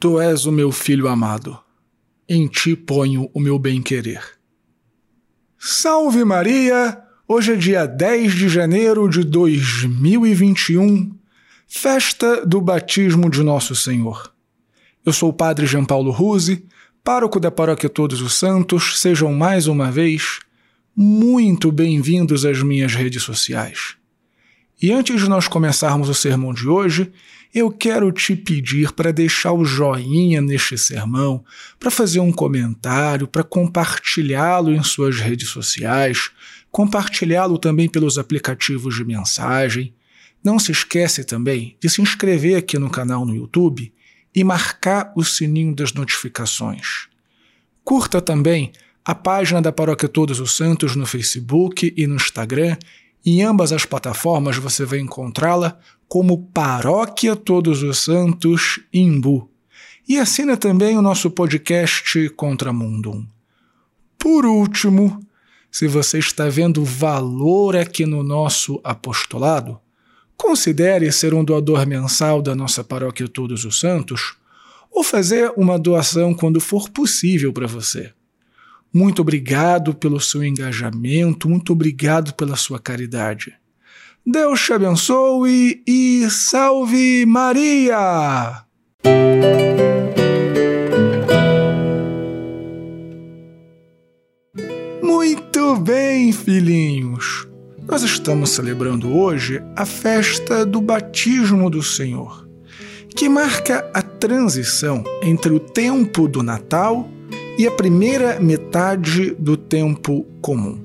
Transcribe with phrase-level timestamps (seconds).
[0.00, 1.58] Tu és o meu filho amado,
[2.28, 4.22] em ti ponho o meu bem-querer.
[5.58, 7.02] Salve Maria!
[7.26, 11.12] Hoje é dia 10 de janeiro de 2021,
[11.66, 14.32] festa do batismo de Nosso Senhor.
[15.04, 16.64] Eu sou o Padre Jean Paulo Ruse,
[17.02, 19.00] pároco da Paróquia Todos os Santos.
[19.00, 20.38] Sejam mais uma vez
[20.94, 23.96] muito bem-vindos às minhas redes sociais.
[24.80, 27.12] E antes de nós começarmos o sermão de hoje,
[27.54, 31.44] eu quero te pedir para deixar o joinha neste sermão,
[31.78, 36.30] para fazer um comentário, para compartilhá-lo em suas redes sociais,
[36.70, 39.94] compartilhá-lo também pelos aplicativos de mensagem.
[40.44, 43.92] Não se esquece também de se inscrever aqui no canal no YouTube
[44.34, 47.08] e marcar o sininho das notificações.
[47.82, 48.72] Curta também
[49.04, 52.76] a página da Paróquia Todos os Santos no Facebook e no Instagram
[53.24, 59.50] em ambas as plataformas você vai encontrá-la como Paróquia Todos os Santos Imbu.
[60.08, 63.26] E assina também o nosso podcast Contramundum.
[64.18, 65.20] Por último,
[65.70, 69.78] se você está vendo valor aqui no nosso apostolado,
[70.36, 74.36] considere ser um doador mensal da nossa Paróquia Todos os Santos
[74.90, 78.12] ou fazer uma doação quando for possível para você.
[78.92, 83.54] Muito obrigado pelo seu engajamento, muito obrigado pela sua caridade.
[84.26, 88.64] Deus te abençoe e salve Maria!
[95.02, 97.46] Muito bem, filhinhos!
[97.86, 102.46] Nós estamos celebrando hoje a festa do batismo do Senhor,
[103.16, 107.08] que marca a transição entre o tempo do Natal
[107.58, 110.78] e a primeira metade do tempo comum.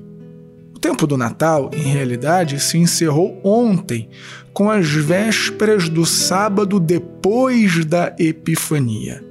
[0.74, 4.08] O tempo do Natal, em realidade, se encerrou ontem,
[4.52, 9.24] com as vésperas do sábado depois da Epifania.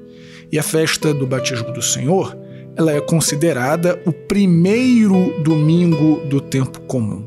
[0.50, 2.34] E a festa do batismo do Senhor,
[2.78, 7.26] ela é considerada o primeiro domingo do tempo comum.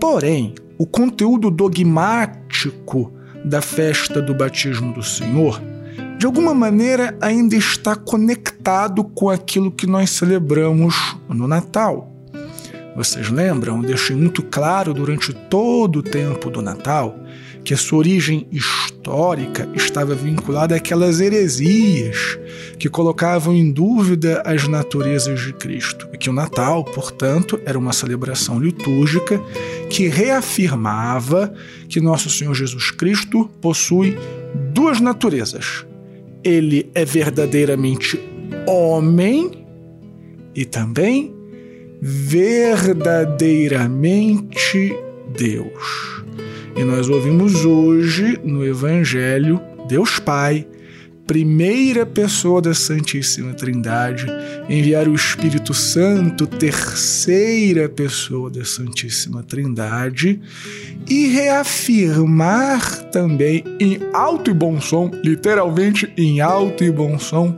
[0.00, 3.12] Porém, o conteúdo dogmático
[3.44, 5.60] da festa do batismo do Senhor
[6.18, 12.12] de alguma maneira ainda está conectado com aquilo que nós celebramos no Natal.
[12.96, 13.80] Vocês lembram?
[13.80, 17.16] Deixei muito claro durante todo o tempo do Natal
[17.62, 22.38] que a sua origem histórica estava vinculada àquelas heresias
[22.78, 26.08] que colocavam em dúvida as naturezas de Cristo.
[26.12, 29.40] E que o Natal, portanto, era uma celebração litúrgica
[29.90, 31.52] que reafirmava
[31.88, 34.18] que nosso Senhor Jesus Cristo possui
[34.72, 35.84] duas naturezas,
[36.44, 38.20] ele é verdadeiramente
[38.66, 39.50] homem
[40.54, 41.34] e também
[42.00, 44.96] verdadeiramente
[45.36, 46.22] Deus.
[46.76, 50.66] E nós ouvimos hoje no Evangelho Deus Pai,
[51.28, 54.24] primeira pessoa da Santíssima Trindade,
[54.66, 60.40] enviar o Espírito Santo, terceira pessoa da Santíssima Trindade,
[61.06, 67.54] e reafirmar também em alto e bom som, literalmente em alto e bom som,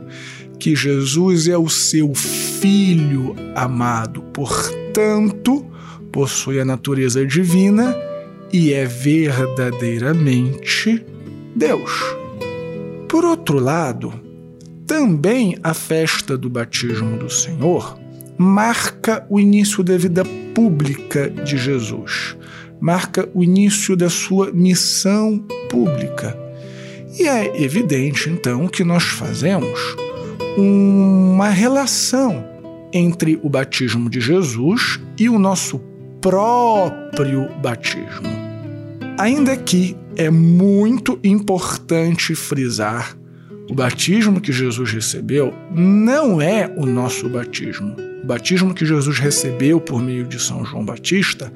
[0.59, 5.65] que Jesus é o seu Filho amado, portanto,
[6.11, 7.95] possui a natureza divina
[8.51, 11.05] e é verdadeiramente
[11.55, 12.20] Deus.
[13.11, 14.11] Por outro lado,
[14.87, 17.99] também a festa do batismo do Senhor
[18.37, 20.23] marca o início da vida
[20.55, 22.35] pública de Jesus
[22.81, 25.37] marca o início da sua missão
[25.69, 26.35] pública.
[27.17, 29.79] E é evidente, então, que nós fazemos
[30.57, 32.43] uma relação
[32.91, 35.79] entre o batismo de Jesus e o nosso
[36.19, 38.27] próprio batismo.
[39.17, 43.17] Ainda que é muito importante frisar,
[43.69, 47.95] o batismo que Jesus recebeu não é o nosso batismo.
[48.21, 51.51] O batismo que Jesus recebeu por meio de São João Batista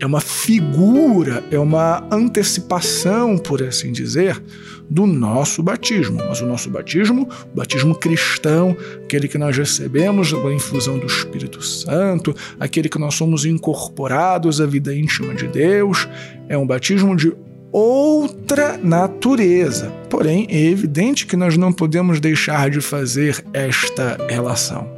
[0.00, 4.42] é uma figura, é uma antecipação, por assim dizer,
[4.88, 6.18] do nosso batismo.
[6.28, 11.62] Mas o nosso batismo, o batismo cristão, aquele que nós recebemos a infusão do Espírito
[11.62, 16.08] Santo, aquele que nós somos incorporados à vida íntima de Deus,
[16.48, 17.32] é um batismo de
[17.72, 19.90] outra natureza.
[20.08, 24.88] Porém, é evidente que nós não podemos deixar de fazer esta relação.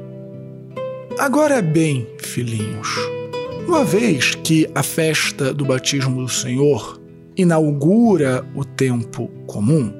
[1.18, 2.88] Agora bem, filhinhos,
[3.66, 7.00] uma vez que a festa do batismo do Senhor
[7.36, 9.92] inaugura o tempo comum,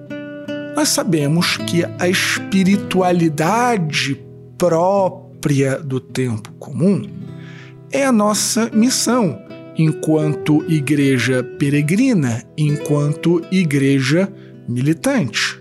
[0.74, 4.18] nós sabemos que a espiritualidade
[4.56, 7.02] própria do tempo comum
[7.90, 9.38] é a nossa missão
[9.76, 14.32] enquanto igreja peregrina, enquanto igreja
[14.68, 15.60] militante.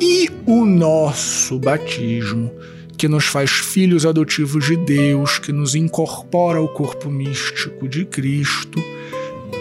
[0.00, 2.52] e o nosso batismo,
[2.98, 8.82] que nos faz filhos adotivos de Deus, que nos incorpora ao corpo místico de Cristo,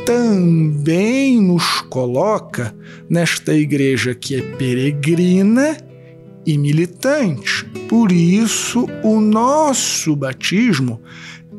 [0.06, 2.76] também nos coloca
[3.10, 5.78] nesta igreja que é peregrina
[6.46, 7.66] e militante.
[7.90, 11.02] Por isso, o nosso batismo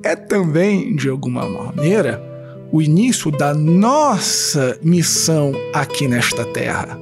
[0.02, 2.22] é também, de alguma maneira,
[2.72, 6.98] o início da nossa missão aqui nesta terra.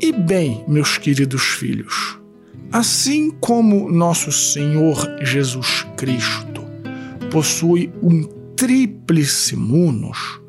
[0.00, 2.18] E bem, meus queridos filhos,
[2.70, 6.62] assim como nosso Senhor Jesus Cristo
[7.30, 8.22] possui um
[8.56, 10.40] tríplice munus,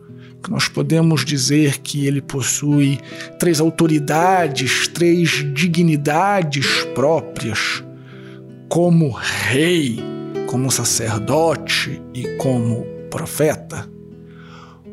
[0.44, 3.00] que nós podemos dizer que ele possui
[3.38, 7.84] três autoridades, três dignidades próprias,
[8.68, 10.00] como rei,
[10.50, 13.88] como sacerdote e como profeta.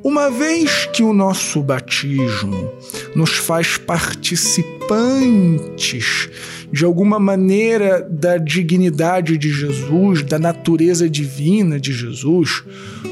[0.04, 2.70] Uma vez que o nosso batismo
[3.14, 6.28] nos faz participantes
[6.70, 12.62] de alguma maneira da dignidade de Jesus, da natureza divina de Jesus,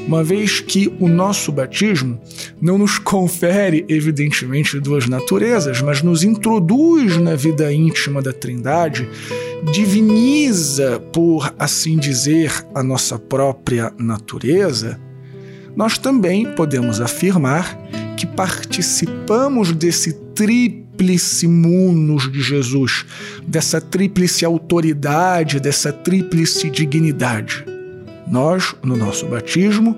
[0.07, 2.21] uma vez que o nosso batismo
[2.61, 9.09] não nos confere, evidentemente, duas naturezas, mas nos introduz na vida íntima da Trindade,
[9.71, 14.99] diviniza, por assim dizer, a nossa própria natureza
[15.75, 17.77] nós também podemos afirmar
[18.15, 23.05] que participamos desse tríplice munus de Jesus,
[23.45, 27.65] dessa tríplice autoridade, dessa tríplice dignidade.
[28.25, 29.97] Nós, no nosso batismo,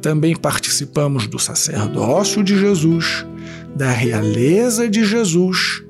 [0.00, 3.26] também participamos do sacerdócio de Jesus,
[3.74, 5.82] da realeza de Jesus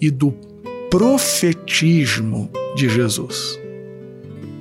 [0.00, 0.32] e do
[0.90, 3.58] profetismo de Jesus.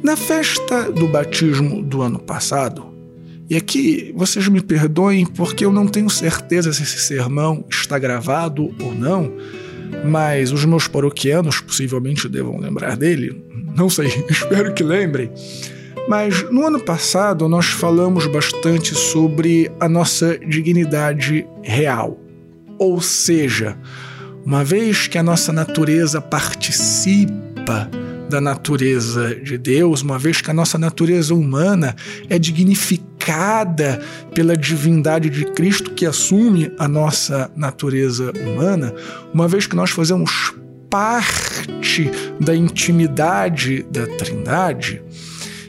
[0.03, 2.85] Na festa do batismo do ano passado,
[3.49, 8.73] e aqui vocês me perdoem porque eu não tenho certeza se esse sermão está gravado
[8.81, 9.31] ou não,
[10.05, 13.43] mas os meus paroquianos possivelmente devam lembrar dele.
[13.75, 15.31] Não sei, espero que lembrem.
[16.09, 22.19] Mas no ano passado nós falamos bastante sobre a nossa dignidade real.
[22.77, 23.77] Ou seja,
[24.47, 27.91] uma vez que a nossa natureza participa
[28.29, 31.93] da natureza de Deus, uma vez que a nossa natureza humana
[32.29, 34.01] é dignificada
[34.33, 38.95] pela divindade de Cristo que assume a nossa natureza humana,
[39.33, 40.53] uma vez que nós fazemos
[40.89, 42.09] parte
[42.39, 45.01] da intimidade da Trindade,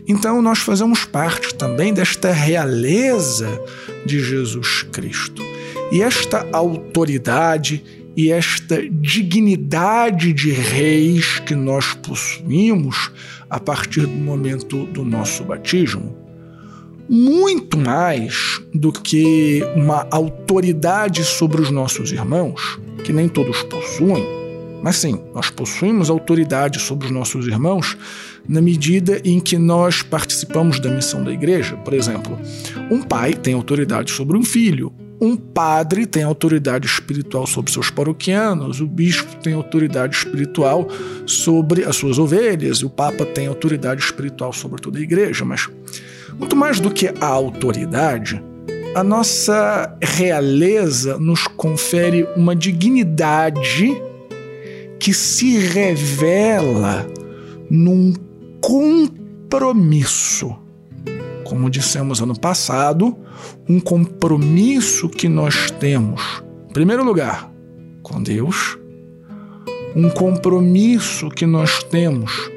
[0.07, 3.49] então nós fazemos parte também desta realeza
[4.07, 5.43] de Jesus Cristo.
[5.91, 13.13] E esta autoridade e esta dignidade de reis que nós possuímos
[13.49, 16.17] a partir do momento do nosso batismo,
[17.09, 24.27] muito mais do que uma autoridade sobre os nossos irmãos, que nem todos possuem,
[24.83, 27.97] mas sim, nós possuímos autoridade sobre os nossos irmãos
[28.49, 31.77] na medida em que nós participamos da missão da igreja.
[31.77, 32.37] Por exemplo,
[32.91, 38.81] um pai tem autoridade sobre um filho, um padre tem autoridade espiritual sobre seus paroquianos,
[38.81, 40.89] o bispo tem autoridade espiritual
[41.27, 45.45] sobre as suas ovelhas, o papa tem autoridade espiritual sobre toda a igreja.
[45.45, 45.69] Mas,
[46.39, 48.43] muito mais do que a autoridade,
[48.95, 54.01] a nossa realeza nos confere uma dignidade
[55.01, 57.07] que se revela
[57.71, 58.15] num
[58.61, 60.55] compromisso.
[61.45, 63.17] Como dissemos ano passado,
[63.69, 67.51] um compromisso que nós temos, em primeiro lugar,
[68.03, 68.79] com Deus,
[69.95, 72.51] um compromisso que nós temos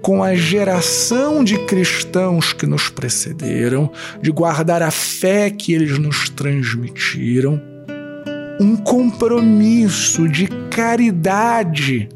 [0.00, 6.28] com a geração de cristãos que nos precederam, de guardar a fé que eles nos
[6.28, 7.60] transmitiram,
[8.60, 12.08] um compromisso de caridade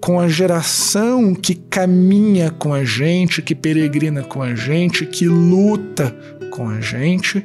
[0.00, 6.14] com a geração que caminha com a gente, que peregrina com a gente, que luta
[6.50, 7.44] com a gente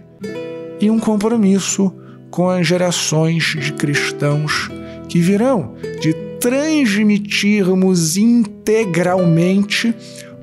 [0.79, 1.93] e um compromisso
[2.29, 4.69] com as gerações de cristãos
[5.07, 9.93] que virão, de transmitirmos integralmente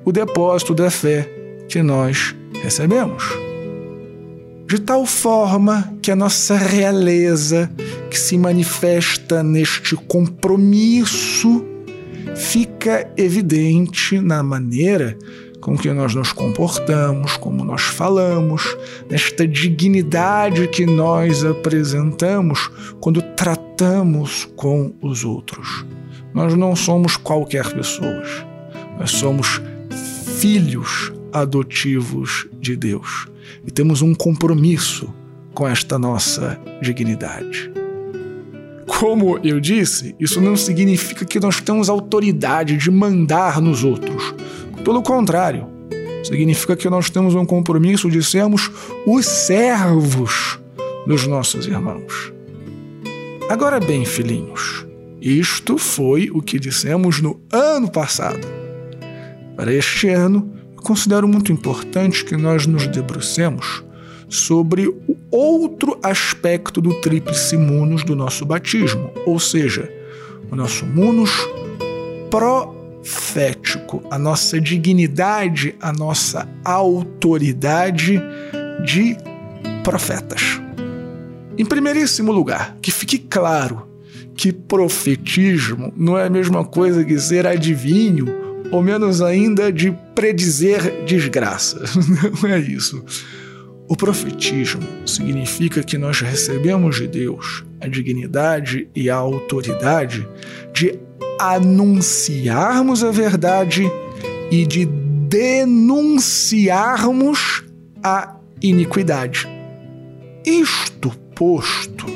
[0.05, 1.29] o depósito da fé
[1.69, 3.25] que nós recebemos.
[4.69, 7.71] De tal forma que a nossa realeza,
[8.11, 11.65] que se manifesta neste compromisso,
[12.35, 15.17] fica evidente na maneira
[15.67, 18.77] com que nós nos comportamos, como nós falamos,
[19.11, 22.71] nesta dignidade que nós apresentamos
[23.01, 25.85] quando tratamos com os outros.
[26.33, 28.47] Nós não somos qualquer pessoas,
[28.97, 29.61] nós somos
[30.39, 33.27] filhos adotivos de Deus
[33.67, 35.13] e temos um compromisso
[35.53, 37.73] com esta nossa dignidade.
[38.87, 44.26] como eu disse, isso não significa que nós temos autoridade de mandar nos outros.
[44.87, 45.67] Pelo contrário,
[46.23, 48.71] significa que nós temos um compromisso de sermos
[49.05, 50.61] os servos
[51.05, 52.33] dos nossos irmãos.
[53.49, 54.87] Agora bem, filhinhos,
[55.21, 58.47] isto foi o que dissemos no ano passado.
[59.57, 63.83] Para este ano, considero muito importante que nós nos debrucemos
[64.29, 69.93] sobre o outro aspecto do tríplice munus do nosso batismo, ou seja,
[70.49, 71.33] o nosso munus
[73.07, 78.21] profético, a nossa dignidade, a nossa autoridade
[78.85, 79.17] de
[79.85, 80.61] profetas.
[81.57, 83.87] Em primeiríssimo lugar, que fique claro
[84.35, 88.27] que profetismo não é a mesma coisa que ser adivinho,
[88.73, 91.85] ou menos ainda de predizer desgraça.
[92.43, 93.03] Não é isso.
[93.89, 100.29] O profetismo significa que nós recebemos de Deus a dignidade e a autoridade
[100.75, 100.99] de
[101.39, 103.83] anunciarmos a verdade
[104.51, 104.87] e de
[105.29, 107.63] denunciarmos
[108.03, 109.47] a iniquidade.
[110.45, 112.07] Isto posto,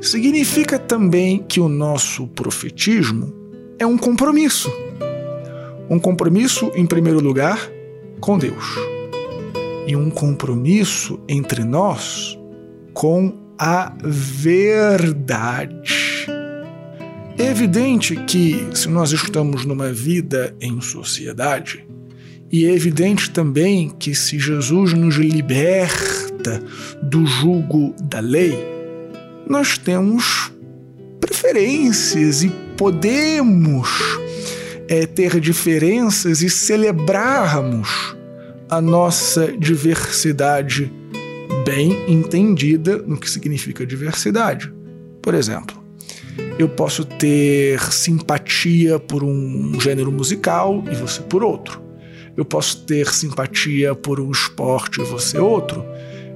[0.00, 3.34] significa também que o nosso profetismo
[3.78, 4.70] é um compromisso.
[5.88, 7.58] Um compromisso, em primeiro lugar,
[8.20, 8.76] com Deus
[9.88, 12.38] e um compromisso entre nós
[12.92, 15.97] com a verdade.
[17.38, 21.86] É evidente que, se nós estamos numa vida em sociedade,
[22.50, 26.60] e é evidente também que, se Jesus nos liberta
[27.00, 28.58] do jugo da lei,
[29.46, 30.50] nós temos
[31.20, 33.88] preferências e podemos
[34.88, 38.16] é, ter diferenças e celebrarmos
[38.68, 40.92] a nossa diversidade
[41.64, 44.72] bem entendida no que significa diversidade.
[45.22, 45.77] Por exemplo,
[46.58, 51.80] eu posso ter simpatia por um gênero musical e você por outro.
[52.36, 55.84] Eu posso ter simpatia por um esporte e você outro.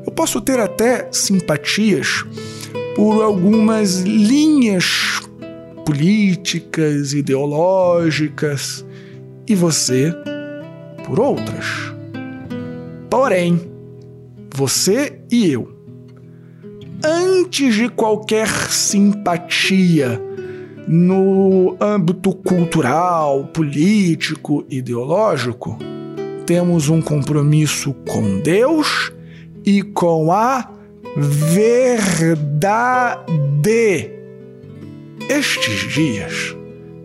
[0.07, 2.25] Eu posso ter até simpatias
[2.95, 5.21] por algumas linhas
[5.85, 8.85] políticas, ideológicas
[9.49, 10.14] e você
[11.05, 11.67] por outras.
[13.11, 13.61] Porém,
[14.55, 15.72] você e eu,
[17.05, 20.21] antes de qualquer simpatia
[20.87, 25.79] no âmbito cultural, político, ideológico,
[26.47, 29.13] temos um compromisso com Deus
[29.65, 30.69] e com a
[31.17, 32.41] verdade.
[35.29, 36.57] Estes dias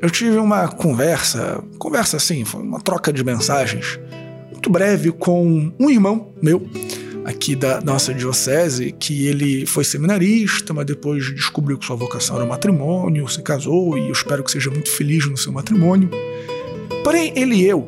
[0.01, 3.99] eu tive uma conversa, conversa assim, foi uma troca de mensagens
[4.51, 6.67] muito breve com um irmão meu
[7.27, 12.45] aqui da nossa diocese, que ele foi seminarista, mas depois descobriu que sua vocação era
[12.45, 16.09] o matrimônio, se casou e eu espero que seja muito feliz no seu matrimônio.
[17.03, 17.85] Porém, ele e eu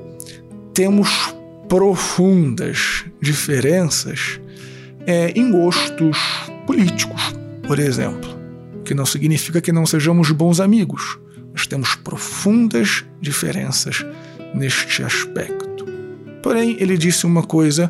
[0.74, 1.34] temos
[1.70, 4.42] profundas diferenças
[5.08, 6.18] é, em gostos
[6.68, 7.34] políticos,
[7.66, 8.38] por exemplo,
[8.84, 11.18] que não significa que não sejamos bons amigos.
[11.54, 14.06] Nós temos profundas diferenças
[14.54, 15.86] neste aspecto.
[16.44, 17.90] Porém, ele disse uma coisa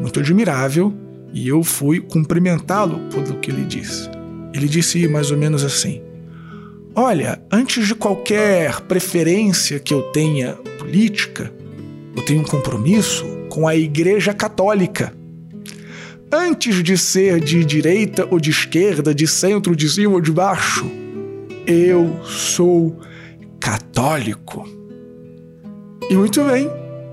[0.00, 0.92] muito admirável
[1.32, 4.08] e eu fui cumprimentá-lo pelo que ele disse.
[4.52, 6.02] Ele disse mais ou menos assim:
[6.94, 11.52] Olha, antes de qualquer preferência que eu tenha política,
[12.16, 15.14] eu tenho um compromisso com a Igreja Católica.
[16.32, 20.88] Antes de ser de direita ou de esquerda, de centro, de cima ou de baixo,
[21.66, 23.00] eu sou
[23.58, 24.68] católico.
[26.08, 26.68] E muito bem,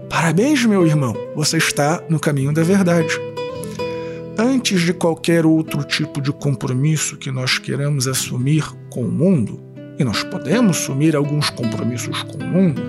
[0.10, 3.14] Parabéns, meu irmão, você está no caminho da verdade.
[4.38, 9.60] Antes de qualquer outro tipo de compromisso que nós queramos assumir com o mundo,
[10.00, 12.82] e nós podemos assumir alguns compromissos com o mundo,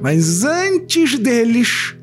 [0.00, 1.96] mas antes deles,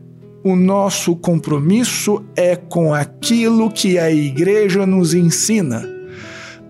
[0.43, 5.87] o nosso compromisso é com aquilo que a igreja nos ensina.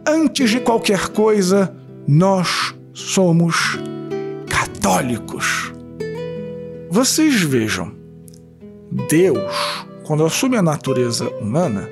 [0.08, 1.76] Antes de qualquer coisa,
[2.08, 3.80] nós somos
[4.48, 5.73] católicos.
[6.94, 7.92] Vocês vejam,
[9.10, 9.52] Deus,
[10.04, 11.90] quando assume a natureza humana,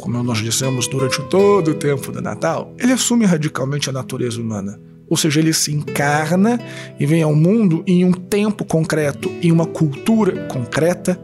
[0.00, 4.80] como nós dissemos durante todo o tempo do Natal, ele assume radicalmente a natureza humana.
[5.08, 6.58] Ou seja, ele se encarna
[6.98, 11.16] e vem ao mundo em um tempo concreto, em uma cultura concreta,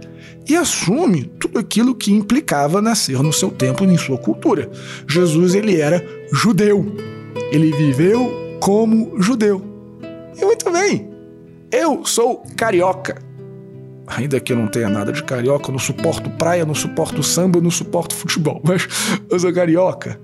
[0.48, 4.70] e assume tudo aquilo que implicava nascer no seu tempo e em sua cultura.
[5.08, 6.86] Jesus ele era judeu.
[7.50, 9.60] Ele viveu como judeu.
[10.40, 11.17] E muito bem.
[11.70, 13.20] Eu sou carioca.
[14.06, 17.60] Ainda que eu não tenha nada de carioca, eu não suporto praia, não suporto samba,
[17.60, 18.88] não suporto futebol, mas
[19.30, 20.18] eu sou carioca.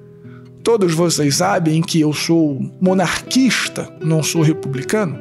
[0.62, 5.18] todos vocês sabem que eu sou monarquista, não sou republicano,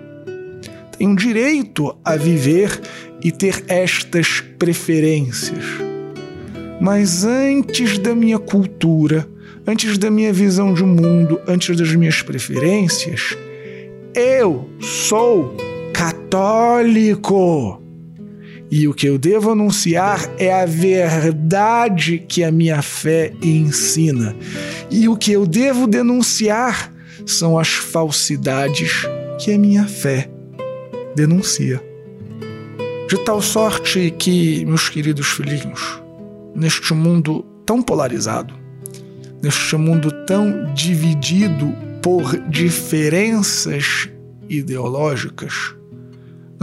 [0.98, 2.80] tenho direito a viver
[3.22, 5.66] e ter estas preferências.
[6.80, 9.28] Mas antes da minha cultura,
[9.68, 13.38] antes da minha visão de mundo, antes das minhas preferências,
[14.16, 15.56] eu sou
[15.94, 17.82] católico.
[18.72, 24.36] E o que eu devo anunciar é a verdade que a minha fé ensina.
[24.90, 26.92] E o que eu devo denunciar
[27.26, 29.06] são as falsidades
[29.40, 30.28] que a minha fé
[31.16, 31.80] denuncia.
[33.08, 36.02] De tal sorte que, meus queridos filhinhos,
[36.56, 38.56] neste mundo tão polarizado,
[39.42, 41.72] neste mundo tão dividido
[42.02, 44.10] por diferenças
[44.50, 45.76] ideológicas,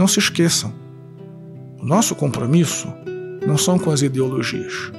[0.01, 0.73] não se esqueçam,
[1.79, 2.91] o nosso compromisso
[3.45, 4.91] não são com as ideologias.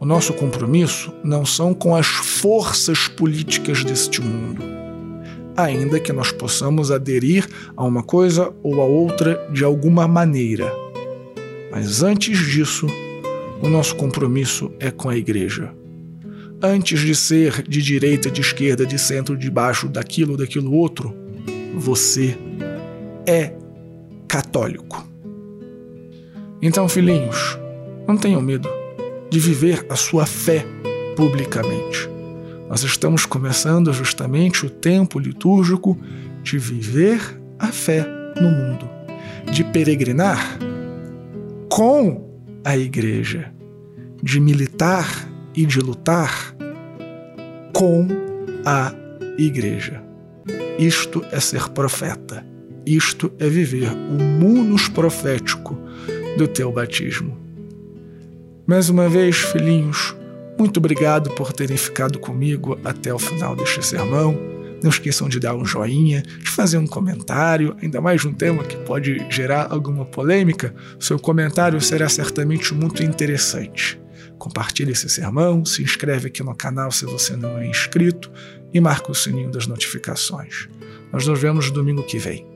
[0.00, 4.64] O nosso compromisso não são com as forças políticas deste mundo,
[5.56, 10.72] ainda que nós possamos aderir a uma coisa ou a outra de alguma maneira.
[11.70, 12.88] Mas antes disso,
[13.62, 15.72] o nosso compromisso é com a Igreja.
[16.60, 21.14] Antes de ser de direita, de esquerda, de centro, de baixo, daquilo, daquilo outro,
[21.76, 22.36] você
[23.24, 23.54] é
[24.28, 25.06] católico.
[26.60, 27.58] Então, filhinhos,
[28.06, 28.68] não tenham medo
[29.30, 30.64] de viver a sua fé
[31.16, 32.08] publicamente.
[32.68, 35.98] Nós estamos começando justamente o tempo litúrgico
[36.42, 37.20] de viver
[37.58, 38.06] a fé
[38.40, 38.88] no mundo,
[39.52, 40.58] de peregrinar
[41.68, 43.52] com a igreja,
[44.22, 45.06] de militar
[45.54, 46.54] e de lutar
[47.72, 48.08] com
[48.64, 48.92] a
[49.38, 50.02] igreja.
[50.78, 52.44] Isto é ser profeta.
[52.86, 55.76] Isto é viver o munus profético
[56.38, 57.36] do teu batismo.
[58.64, 60.14] Mais uma vez, filhinhos,
[60.56, 64.38] muito obrigado por terem ficado comigo até o final deste sermão.
[64.80, 68.76] Não esqueçam de dar um joinha, de fazer um comentário, ainda mais um tema que
[68.76, 70.72] pode gerar alguma polêmica.
[71.00, 74.00] Seu comentário será certamente muito interessante.
[74.38, 78.30] Compartilhe esse sermão, se inscreve aqui no canal se você não é inscrito
[78.72, 80.68] e marca o sininho das notificações.
[81.12, 82.55] Nós nos vemos domingo que vem.